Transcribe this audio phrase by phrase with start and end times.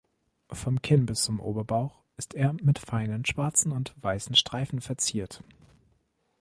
[0.51, 5.43] Vom Kinn bis zum Oberbauch ist er mit feinen schwarzen und weißen Streifen verziert.